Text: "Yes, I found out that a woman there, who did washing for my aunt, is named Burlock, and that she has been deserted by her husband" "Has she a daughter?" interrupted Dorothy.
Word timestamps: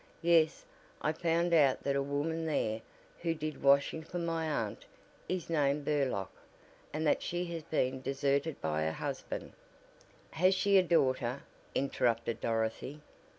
"Yes, 0.23 0.65
I 0.99 1.11
found 1.13 1.53
out 1.53 1.83
that 1.83 1.95
a 1.95 2.01
woman 2.01 2.47
there, 2.47 2.81
who 3.19 3.35
did 3.35 3.61
washing 3.61 4.01
for 4.01 4.17
my 4.17 4.49
aunt, 4.49 4.83
is 5.29 5.47
named 5.47 5.85
Burlock, 5.85 6.31
and 6.91 7.05
that 7.05 7.21
she 7.21 7.45
has 7.53 7.61
been 7.61 8.01
deserted 8.01 8.59
by 8.61 8.81
her 8.85 8.93
husband" 8.93 9.53
"Has 10.31 10.55
she 10.55 10.79
a 10.79 10.81
daughter?" 10.81 11.43
interrupted 11.75 12.41
Dorothy. 12.41 13.01